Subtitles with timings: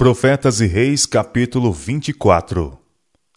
[0.00, 2.78] Profetas e Reis, capítulo 24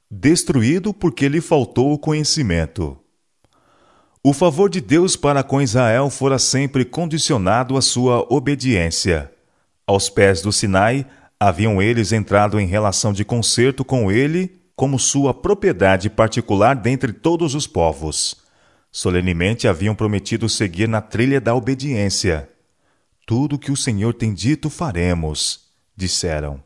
[0.10, 2.98] Destruído porque lhe faltou o conhecimento.
[4.24, 9.30] O favor de Deus para com Israel fora sempre condicionado à sua obediência.
[9.86, 11.06] Aos pés do Sinai,
[11.38, 17.56] haviam eles entrado em relação de concerto com ele, como sua propriedade particular dentre todos
[17.56, 18.38] os povos.
[18.90, 22.50] Solenemente haviam prometido seguir na trilha da obediência.
[23.28, 25.63] Tudo que o Senhor tem dito faremos
[25.96, 26.62] disseram.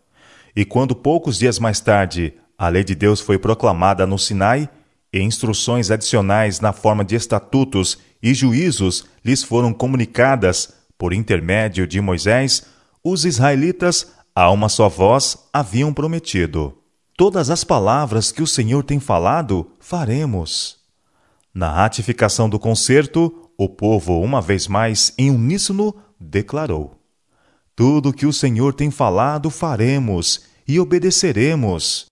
[0.55, 4.67] E quando poucos dias mais tarde a lei de Deus foi proclamada no Sinai,
[5.13, 12.01] e instruções adicionais na forma de estatutos e juízos lhes foram comunicadas por intermédio de
[12.01, 12.63] Moisés,
[13.03, 16.77] os israelitas, a uma só voz, haviam prometido:
[17.15, 20.77] Todas as palavras que o Senhor tem falado, faremos.
[21.53, 26.96] Na ratificação do concerto, o povo, uma vez mais, em uníssono, declarou:
[27.77, 32.07] tudo que o Senhor tem falado faremos e obedeceremos.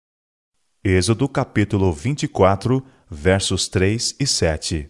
[0.84, 4.88] Êxodo capítulo 24, versos 3 e 7.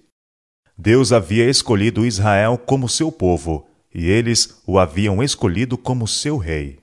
[0.78, 6.80] Deus havia escolhido Israel como seu povo, e eles o haviam escolhido como seu rei.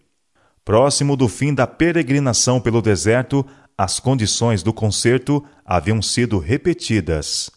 [0.65, 3.45] Próximo do fim da peregrinação pelo deserto,
[3.77, 7.51] as condições do concerto haviam sido repetidas.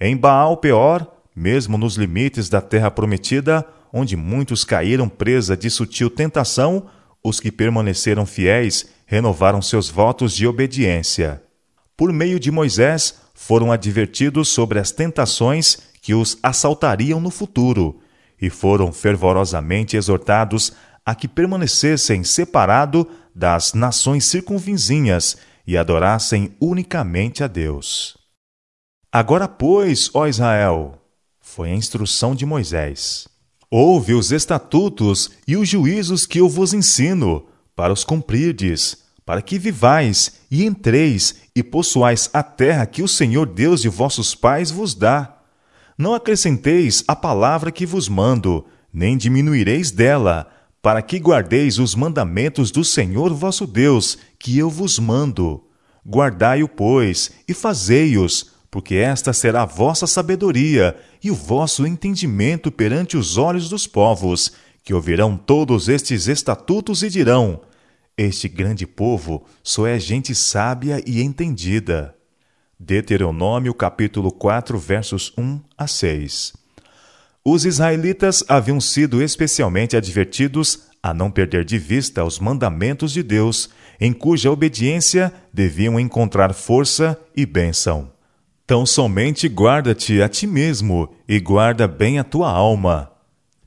[0.00, 6.10] Em Baal Peor, mesmo nos limites da terra prometida, onde muitos caíram presa de sutil
[6.10, 6.86] tentação,
[7.22, 11.42] os que permaneceram fiéis renovaram seus votos de obediência.
[11.96, 18.00] Por meio de Moisés, foram advertidos sobre as tentações que os assaltariam no futuro
[18.40, 20.72] e foram fervorosamente exortados
[21.04, 28.16] a que permanecessem separados das nações circunvizinhas e adorassem unicamente a Deus.
[29.10, 31.00] Agora, pois, ó Israel,
[31.40, 33.28] foi a instrução de Moisés.
[33.70, 39.58] Ouve os estatutos e os juízos que eu vos ensino, para os cumprirdes, para que
[39.58, 44.94] vivais e entreis e possuais a terra que o Senhor Deus de vossos pais vos
[44.94, 45.38] dá.
[45.98, 50.48] Não acrescenteis a palavra que vos mando, nem diminuireis dela,
[50.80, 55.64] para que guardeis os mandamentos do Senhor vosso Deus, que eu vos mando.
[56.06, 60.94] Guardai-o, pois, e fazei-os, porque esta será a vossa sabedoria
[61.24, 64.52] e o vosso entendimento perante os olhos dos povos,
[64.84, 67.62] que ouvirão todos estes estatutos e dirão:
[68.18, 72.14] Este grande povo só é gente sábia e entendida.
[72.78, 76.52] Deuteronômio capítulo 4, versos 1 a 6.
[77.42, 83.70] Os israelitas haviam sido especialmente advertidos a não perder de vista os mandamentos de Deus,
[83.98, 88.14] em cuja obediência deviam encontrar força e bênção.
[88.66, 93.12] Tão somente guarda-te a ti mesmo e guarda bem a tua alma.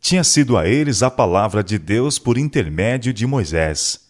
[0.01, 4.09] Tinha sido a eles a palavra de Deus por intermédio de Moisés.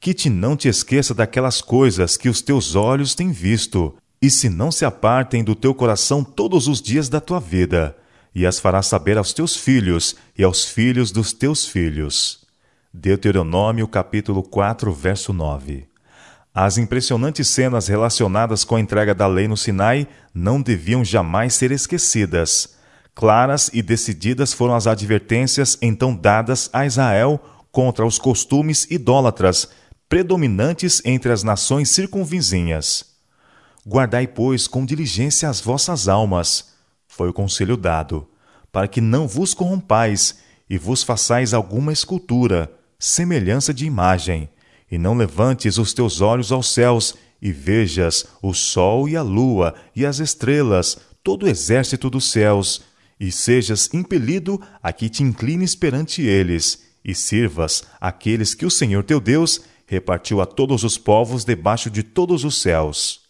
[0.00, 4.48] Que te não te esqueça daquelas coisas que os teus olhos têm visto, e se
[4.48, 7.94] não se apartem do teu coração todos os dias da tua vida,
[8.34, 12.46] e as farás saber aos teus filhos e aos filhos dos teus filhos.
[12.92, 15.91] Deuteronômio capítulo 4, verso 9.
[16.54, 21.70] As impressionantes cenas relacionadas com a entrega da lei no Sinai não deviam jamais ser
[21.70, 22.74] esquecidas.
[23.14, 29.68] Claras e decididas foram as advertências então dadas a Israel contra os costumes idólatras
[30.12, 33.02] predominantes entre as nações circunvizinhas.
[33.86, 36.74] Guardai, pois, com diligência as vossas almas,
[37.08, 38.28] foi o conselho dado,
[38.70, 44.50] para que não vos corrompais e vos façais alguma escultura, semelhança de imagem,
[44.92, 49.74] e não levantes os teus olhos aos céus e vejas o sol e a lua
[49.96, 52.82] e as estrelas, todo o exército dos céus,
[53.18, 59.02] e sejas impelido a que te inclines perante eles, e sirvas aqueles que o Senhor
[59.02, 63.22] teu Deus repartiu a todos os povos debaixo de todos os céus.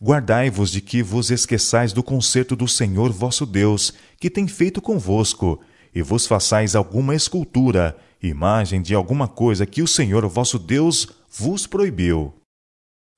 [0.00, 5.60] Guardai-vos de que vos esqueçais do concerto do Senhor vosso Deus, que tem feito convosco,
[5.92, 7.96] e vos façais alguma escultura,
[8.28, 12.34] imagem de alguma coisa que o Senhor vosso Deus vos proibiu.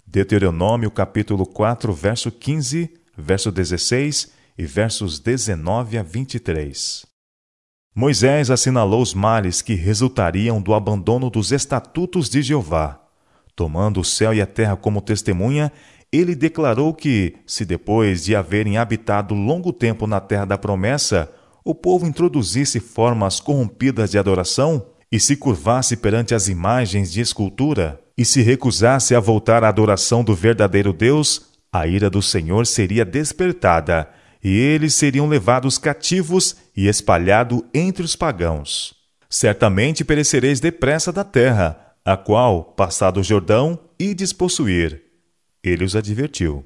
[0.06, 7.05] Deuteronômio capítulo 4, verso 15, verso 16 e versos 19 a 23.
[7.94, 13.00] Moisés assinalou os males que resultariam do abandono dos estatutos de Jeová.
[13.55, 15.73] Tomando o céu e a terra como testemunha,
[16.12, 21.32] ele declarou que, se depois de haverem habitado longo tempo na terra da promessa,
[21.64, 27.98] o povo introduzisse formas corrompidas de adoração, e se curvasse perante as imagens de escultura,
[28.18, 33.02] e se recusasse a voltar à adoração do verdadeiro Deus, a ira do Senhor seria
[33.02, 34.10] despertada,
[34.44, 38.94] e eles seriam levados cativos e espalhados entre os pagãos.
[39.30, 45.00] Certamente perecereis depressa da terra, a qual, passado o Jordão, ides possuir.
[45.64, 46.62] Ele os advertiu.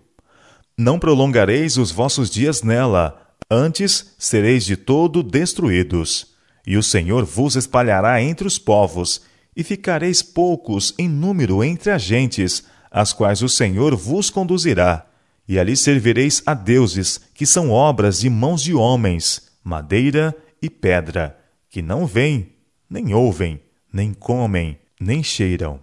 [0.76, 3.16] Não prolongareis os vossos dias nela,
[3.48, 6.34] antes sereis de todo destruídos.
[6.66, 9.22] E o Senhor vos espalhará entre os povos,
[9.56, 15.06] e ficareis poucos em número entre as gentes, as quais o Senhor vos conduzirá.
[15.48, 21.36] E ali servireis a deuses, que são obras de mãos de homens, madeira e pedra,
[21.68, 22.52] que não veem,
[22.88, 23.60] nem ouvem,
[23.92, 25.80] nem comem, nem cheiram.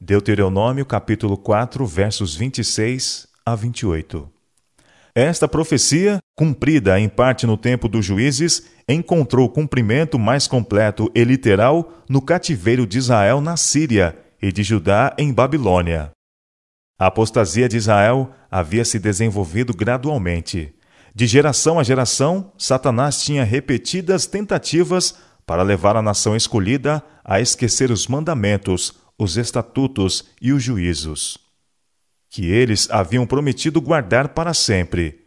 [0.00, 4.30] Deuteronômio capítulo 4, versos 26 a 28.
[5.14, 12.02] Esta profecia, cumprida em parte no tempo dos juízes, encontrou cumprimento mais completo e literal
[12.08, 16.10] no cativeiro de Israel na Síria e de Judá em Babilônia.
[16.98, 20.74] A apostasia de Israel havia se desenvolvido gradualmente.
[21.14, 27.90] De geração a geração, Satanás tinha repetidas tentativas para levar a nação escolhida a esquecer
[27.90, 31.42] os mandamentos, os estatutos e os juízos
[32.32, 35.21] que eles haviam prometido guardar para sempre.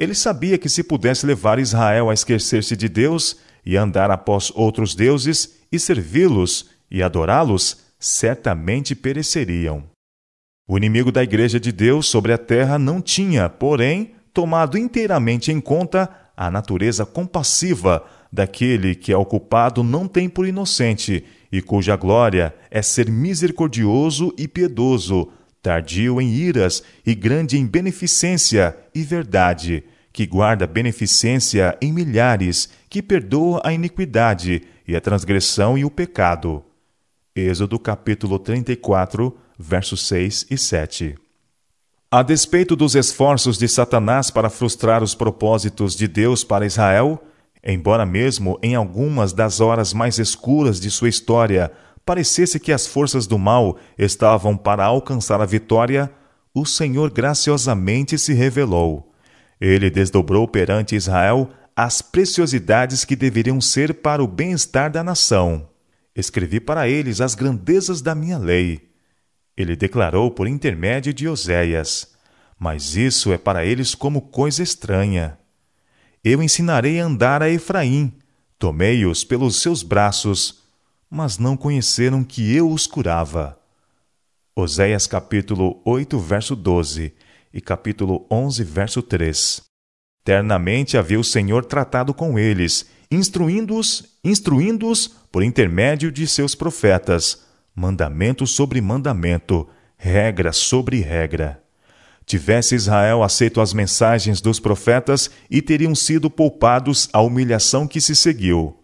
[0.00, 3.36] Ele sabia que se pudesse levar Israel a esquecer-se de Deus
[3.66, 9.84] e andar após outros deuses e servi-los e adorá-los, certamente pereceriam.
[10.66, 15.60] O inimigo da Igreja de Deus sobre a terra não tinha, porém, tomado inteiramente em
[15.60, 21.22] conta a natureza compassiva daquele que é ocupado não tem por inocente
[21.52, 25.30] e cuja glória é ser misericordioso e piedoso,
[25.62, 33.02] tardio em iras e grande em beneficência e verdade, que guarda beneficência em milhares, que
[33.02, 36.64] perdoa a iniquidade e a transgressão e o pecado.
[37.34, 41.14] Êxodo capítulo 34, versos 6 e 7.
[42.10, 47.22] A despeito dos esforços de Satanás para frustrar os propósitos de Deus para Israel,
[47.64, 51.70] embora mesmo em algumas das horas mais escuras de sua história
[52.10, 56.10] parecesse que as forças do mal estavam para alcançar a vitória,
[56.52, 59.14] o Senhor graciosamente se revelou.
[59.60, 65.68] Ele desdobrou perante Israel as preciosidades que deveriam ser para o bem-estar da nação.
[66.12, 68.90] Escrevi para eles as grandezas da minha lei.
[69.56, 72.08] Ele declarou por intermédio de Oséias:
[72.58, 75.38] Mas isso é para eles como coisa estranha.
[76.24, 78.12] Eu ensinarei a andar a Efraim,
[78.58, 80.59] tomei-os pelos seus braços,
[81.10, 83.58] mas não conheceram que eu os curava.
[84.54, 87.12] Oséias capítulo 8, verso 12
[87.52, 89.62] e capítulo 11, verso 3.
[90.24, 98.46] Ternamente havia o Senhor tratado com eles, instruindo-os, instruindo-os por intermédio de seus profetas, mandamento
[98.46, 101.60] sobre mandamento, regra sobre regra.
[102.24, 108.14] Tivesse Israel aceito as mensagens dos profetas e teriam sido poupados a humilhação que se
[108.14, 108.79] seguiu.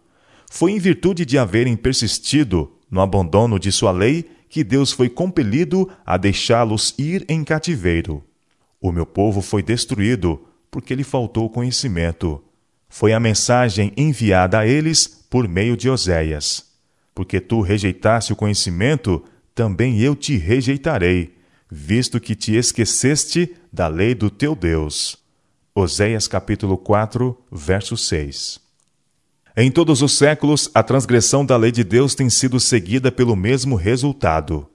[0.50, 5.90] Foi em virtude de haverem persistido no abandono de sua lei que Deus foi compelido
[6.04, 8.24] a deixá-los ir em cativeiro.
[8.80, 10.40] O meu povo foi destruído
[10.70, 12.42] porque lhe faltou conhecimento.
[12.88, 16.64] Foi a mensagem enviada a eles por meio de Oséias.
[17.14, 21.34] Porque tu rejeitaste o conhecimento, também eu te rejeitarei,
[21.70, 25.18] visto que te esqueceste da lei do teu Deus.
[25.74, 28.65] Oséias capítulo 4, verso 6.
[29.58, 33.74] Em todos os séculos, a transgressão da lei de Deus tem sido seguida pelo mesmo
[33.74, 34.68] resultado.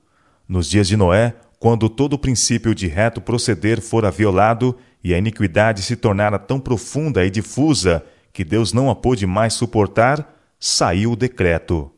[0.49, 5.19] Nos dias de Noé, quando todo o princípio de reto proceder fora violado e a
[5.19, 8.03] iniquidade se tornara tão profunda e difusa
[8.33, 11.91] que Deus não a pôde mais suportar, saiu o decreto: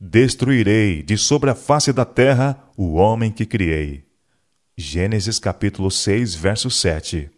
[0.00, 4.04] Destruirei de sobre a face da terra o homem que criei.
[4.76, 7.30] Gênesis capítulo 6, verso 7.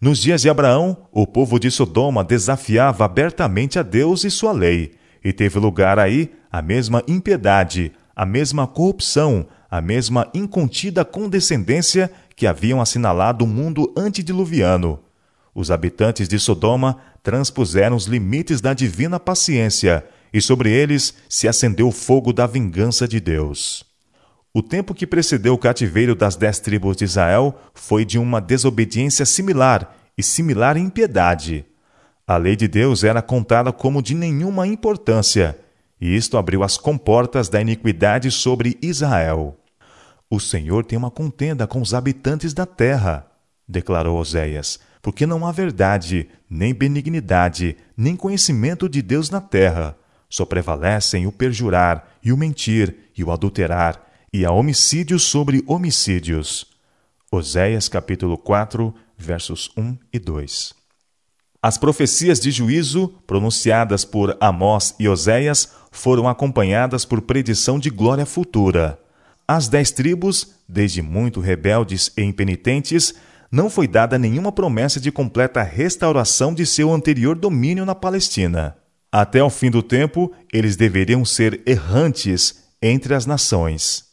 [0.00, 4.92] Nos dias de Abraão, o povo de Sodoma desafiava abertamente a Deus e sua lei,
[5.22, 12.46] e teve lugar aí a mesma impiedade, a mesma corrupção, a mesma incontida condescendência que
[12.46, 15.00] haviam assinalado o mundo antediluviano.
[15.54, 20.02] Os habitantes de Sodoma transpuseram os limites da divina paciência,
[20.32, 23.89] e sobre eles se acendeu o fogo da vingança de Deus.
[24.52, 29.24] O tempo que precedeu o cativeiro das dez tribos de Israel foi de uma desobediência
[29.24, 31.64] similar e similar impiedade.
[32.26, 35.56] A lei de Deus era contada como de nenhuma importância,
[36.00, 39.56] e isto abriu as comportas da iniquidade sobre Israel.
[40.28, 43.26] O Senhor tem uma contenda com os habitantes da terra,
[43.68, 49.96] declarou Oséias, porque não há verdade, nem benignidade, nem conhecimento de Deus na terra.
[50.28, 56.66] Só prevalecem o perjurar, e o mentir, e o adulterar, e a homicídios sobre homicídios.
[57.30, 60.74] Oséias capítulo 4, versos 1 e 2.
[61.62, 68.24] As profecias de juízo, pronunciadas por Amós e Oséias, foram acompanhadas por predição de glória
[68.24, 68.98] futura.
[69.46, 73.14] Às dez tribos, desde muito rebeldes e impenitentes,
[73.50, 78.76] não foi dada nenhuma promessa de completa restauração de seu anterior domínio na Palestina.
[79.10, 84.09] Até o fim do tempo, eles deveriam ser errantes entre as nações.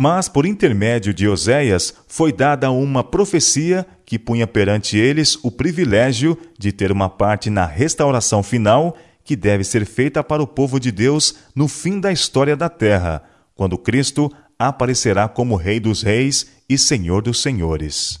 [0.00, 6.38] Mas, por intermédio de Oséias, foi dada uma profecia que punha perante eles o privilégio
[6.56, 10.92] de ter uma parte na restauração final que deve ser feita para o povo de
[10.92, 13.24] Deus no fim da história da terra,
[13.56, 18.20] quando Cristo aparecerá como Rei dos Reis e Senhor dos Senhores.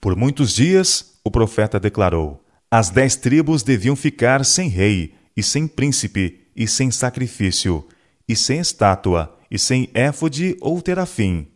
[0.00, 5.68] Por muitos dias, o profeta declarou: as dez tribos deviam ficar sem rei, e sem
[5.68, 7.86] príncipe, e sem sacrifício,
[8.26, 11.48] e sem estátua e sem éfode ou terafim.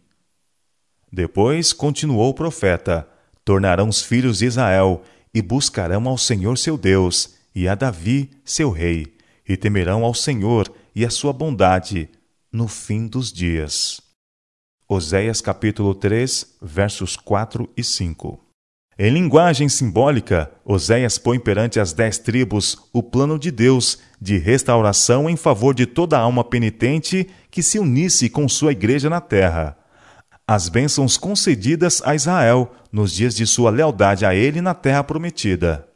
[1.12, 3.08] Depois continuou o profeta:
[3.44, 8.70] Tornarão os filhos de Israel e buscarão ao Senhor seu Deus e a Davi seu
[8.70, 9.16] rei,
[9.48, 12.08] e temerão ao Senhor e a sua bondade
[12.52, 14.00] no fim dos dias.
[14.88, 18.43] Oséias capítulo 3, versos 4 e 5.
[18.96, 25.28] Em linguagem simbólica, Oséias põe perante as dez tribos o plano de Deus de restauração
[25.28, 29.76] em favor de toda alma penitente que se unisse com sua igreja na terra.
[30.46, 35.88] As bênçãos concedidas a Israel nos dias de sua lealdade a ele na terra prometida.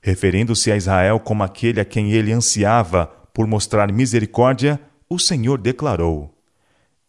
[0.00, 6.32] Referindo-se a Israel como aquele a quem ele ansiava por mostrar misericórdia, o Senhor declarou: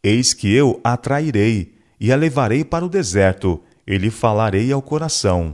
[0.03, 3.61] Eis que eu a atrairei e a levarei para o deserto
[3.91, 5.53] e lhe falarei ao coração,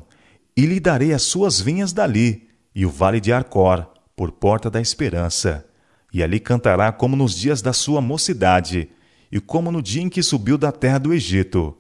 [0.56, 4.80] e lhe darei as suas vinhas dali, e o vale de Arcor, por porta da
[4.80, 5.66] esperança.
[6.14, 8.90] E ali cantará como nos dias da sua mocidade,
[9.32, 11.76] e como no dia em que subiu da terra do Egito.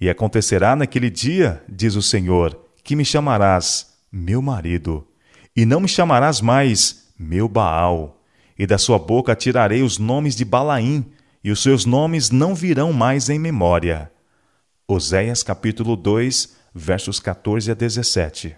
[0.00, 5.06] E acontecerá naquele dia, diz o Senhor, que me chamarás meu marido,
[5.54, 8.18] e não me chamarás mais meu Baal.
[8.58, 11.04] E da sua boca tirarei os nomes de Balaim,
[11.44, 14.10] e os seus nomes não virão mais em memória
[14.90, 18.56] Oséias capítulo 2, versos 14 a 17.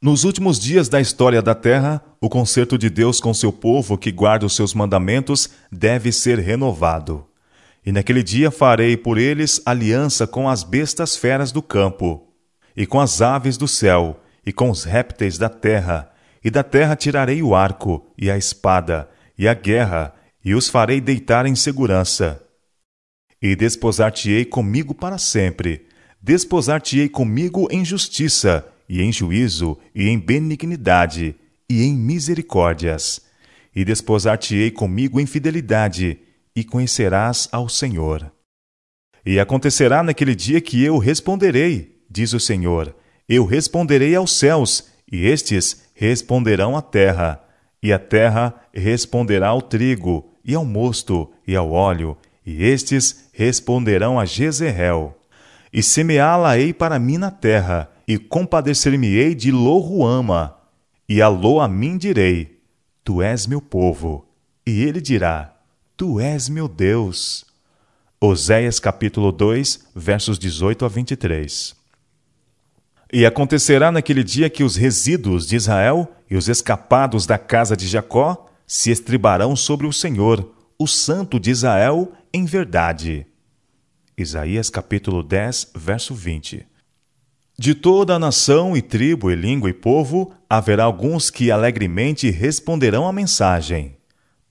[0.00, 4.12] Nos últimos dias da história da terra, o concerto de Deus com seu povo que
[4.12, 7.26] guarda os seus mandamentos deve ser renovado.
[7.84, 12.28] E naquele dia farei por eles aliança com as bestas feras do campo,
[12.76, 16.08] e com as aves do céu, e com os répteis da terra,
[16.44, 21.00] e da terra tirarei o arco, e a espada, e a guerra, e os farei
[21.00, 22.40] deitar em segurança
[23.42, 25.86] e desposar-te-ei comigo para sempre.
[26.22, 31.34] Desposar-te-ei comigo em justiça, e em juízo, e em benignidade,
[31.68, 33.20] e em misericórdias.
[33.74, 36.20] E desposar-te-ei comigo em fidelidade,
[36.54, 38.30] e conhecerás ao Senhor.
[39.26, 42.94] E acontecerá naquele dia que eu responderei, diz o Senhor.
[43.28, 47.42] Eu responderei aos céus, e estes responderão à terra.
[47.82, 54.20] E a terra responderá ao trigo, e ao mosto, e ao óleo, e estes responderão
[54.20, 55.16] a Jezreel.
[55.72, 60.56] E semeá-la-ei para mim na terra, e compadecer-me-ei de Loruama.
[61.08, 62.60] E a Lo a mim direi:
[63.02, 64.26] Tu és meu povo.
[64.66, 65.56] E ele dirá:
[65.96, 67.44] Tu és meu Deus.
[68.20, 71.74] Oséias capítulo 2, versos 18 a 23.
[73.12, 77.86] E acontecerá naquele dia que os resíduos de Israel e os escapados da casa de
[77.86, 83.26] Jacó se estribarão sobre o Senhor, o Santo de Israel, em verdade.
[84.16, 86.66] Isaías capítulo 10, verso 20.
[87.58, 93.06] De toda a nação e tribo e língua e povo haverá alguns que alegremente responderão
[93.06, 93.96] à mensagem.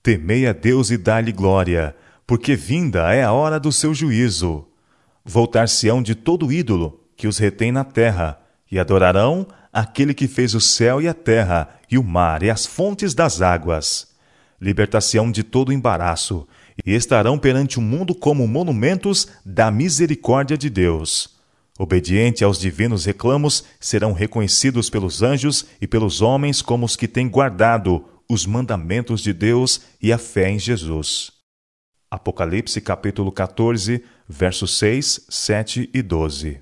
[0.00, 1.96] Temei a Deus e dá-lhe glória,
[2.26, 4.68] porque vinda é a hora do seu juízo.
[5.24, 10.60] Voltar-se-ão de todo ídolo que os retém na terra, e adorarão aquele que fez o
[10.60, 14.12] céu e a terra, e o mar e as fontes das águas.
[14.60, 16.46] Libertar-se-ão de todo embaraço,
[16.84, 21.36] e estarão perante o mundo como monumentos da misericórdia de Deus.
[21.78, 27.28] Obediente aos divinos reclamos, serão reconhecidos pelos anjos e pelos homens como os que têm
[27.28, 31.32] guardado os mandamentos de Deus e a fé em Jesus.
[32.10, 36.60] Apocalipse capítulo 14, versos 6, 7 e 12.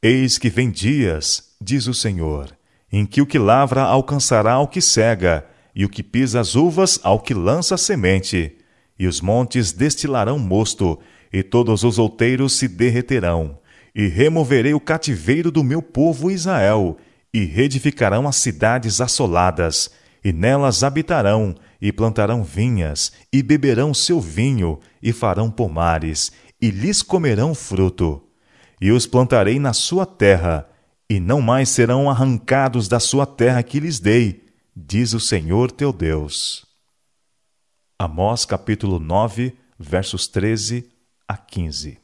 [0.00, 2.56] Eis que vem dias, diz o Senhor,
[2.90, 7.00] em que o que lavra alcançará ao que cega, e o que pisa as uvas
[7.02, 8.56] ao que lança a semente,
[9.02, 10.96] e os montes destilarão mosto,
[11.32, 13.58] e todos os outeiros se derreterão.
[13.92, 16.96] E removerei o cativeiro do meu povo Israel,
[17.34, 19.90] e reedificarão as cidades assoladas,
[20.24, 26.30] e nelas habitarão, e plantarão vinhas, e beberão seu vinho, e farão pomares,
[26.60, 28.22] e lhes comerão fruto.
[28.80, 30.68] E os plantarei na sua terra,
[31.10, 34.44] e não mais serão arrancados da sua terra que lhes dei,
[34.76, 36.71] diz o Senhor teu Deus.
[38.04, 40.90] Amós capítulo 9, versos 13
[41.28, 42.00] a 15.